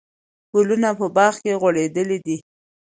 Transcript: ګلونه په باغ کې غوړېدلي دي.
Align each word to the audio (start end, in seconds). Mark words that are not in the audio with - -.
ګلونه 0.53 0.89
په 0.99 1.05
باغ 1.15 1.33
کې 1.43 1.51
غوړېدلي 1.61 2.17
دي. 2.25 2.37